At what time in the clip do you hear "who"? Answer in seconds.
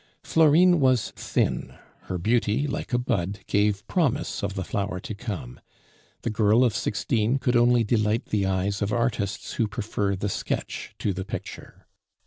9.53-9.67